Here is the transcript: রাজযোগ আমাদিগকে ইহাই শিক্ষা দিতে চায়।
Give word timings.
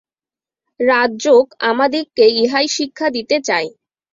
রাজযোগ 0.79 1.45
আমাদিগকে 1.69 2.25
ইহাই 2.41 2.67
শিক্ষা 2.77 3.07
দিতে 3.15 3.37
চায়। 3.47 3.69